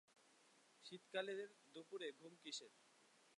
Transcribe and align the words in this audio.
শীতকালের 0.85 1.39
দুপুরে 1.75 2.07
ঘুম 2.11 2.33
কিসের? 2.43 2.71